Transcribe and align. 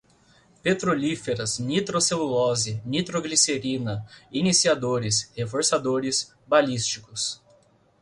petrolíferas, 0.63 1.59
nitrocelulose, 1.59 2.81
nitroglicerina, 2.83 4.03
iniciadores, 4.31 5.31
reforçadores, 5.37 6.33
balísticos 6.47 7.39